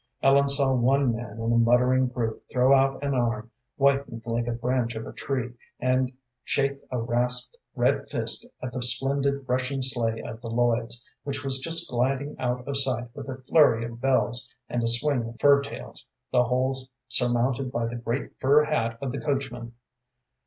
[0.23, 4.51] Ellen saw one man in a muttering group throw out an arm, whitened like a
[4.51, 6.11] branch of a tree, and
[6.43, 11.59] shake a rasped, red fist at the splendid Russian sleigh of the Lloyd's, which was
[11.59, 15.61] just gliding out of sight with a flurry of bells and a swing of fur
[15.61, 16.75] tails, the whole
[17.07, 19.73] surmounted by the great fur hat of the coachman.